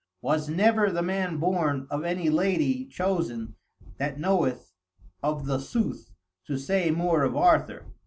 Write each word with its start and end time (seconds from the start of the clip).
Was 0.23 0.49
never 0.49 0.89
the 0.91 1.03
man 1.03 1.37
born, 1.37 1.85
of 1.91 2.03
any 2.03 2.27
lady 2.31 2.85
chosen, 2.85 3.55
that 3.99 4.19
knoweth, 4.19 4.71
of 5.21 5.45
the 5.45 5.59
sooth, 5.59 6.09
to 6.47 6.57
say 6.57 6.89
more 6.89 7.21
of 7.23 7.37
Arthur. 7.37 7.85